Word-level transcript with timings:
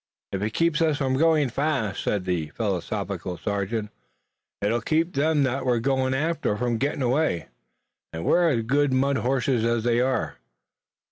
"If 0.31 0.41
it 0.41 0.55
keeps 0.55 0.81
us 0.81 0.97
from 0.97 1.13
going 1.15 1.49
fast," 1.49 2.01
said 2.03 2.25
the 2.25 2.47
philosophical 2.55 3.37
sergeant, 3.37 3.91
"it'll 4.59 4.81
keep 4.81 5.13
them 5.13 5.43
that 5.43 5.63
we're 5.63 5.77
goin' 5.77 6.15
after 6.15 6.57
from 6.57 6.79
gettin' 6.79 7.03
away. 7.03 7.49
We're 8.11 8.49
as 8.49 8.63
good 8.63 8.93
mud 8.93 9.17
horses 9.17 9.63
as 9.63 9.83
they 9.83 9.99
are." 9.99 10.37